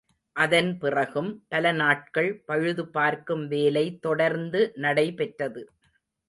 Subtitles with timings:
[0.35, 5.63] அதன் பிறகும், பல நாட்கள் பழுதுபார்க்கும் வேலை தொடர்ந்து நடைபெற்றது.